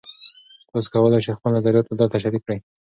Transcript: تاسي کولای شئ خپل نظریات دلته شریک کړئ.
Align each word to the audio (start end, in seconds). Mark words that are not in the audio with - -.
تاسي 0.71 0.89
کولای 0.93 1.21
شئ 1.25 1.33
خپل 1.37 1.51
نظریات 1.57 1.85
دلته 1.99 2.17
شریک 2.23 2.41
کړئ. 2.45 2.57